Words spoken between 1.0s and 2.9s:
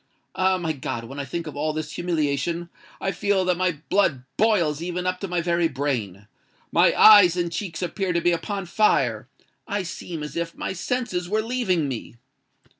I think of all this humiliation,